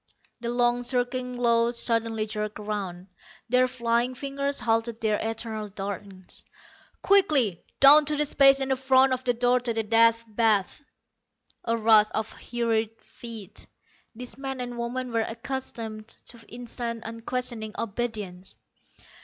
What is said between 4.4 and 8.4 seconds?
halted their eternal dartings. "Quickly, down to the